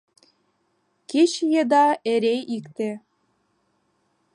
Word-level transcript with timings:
Кече 1.09 1.45
еда 1.61 1.85
эре 2.11 2.35
икте. 2.57 2.89